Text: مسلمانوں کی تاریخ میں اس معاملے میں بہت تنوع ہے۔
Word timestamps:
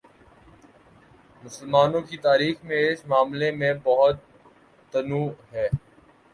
مسلمانوں 1.43 2.01
کی 2.01 2.17
تاریخ 2.17 2.63
میں 2.63 2.81
اس 2.89 3.05
معاملے 3.05 3.51
میں 3.51 3.73
بہت 3.83 4.15
تنوع 4.93 5.29
ہے۔ 5.53 5.67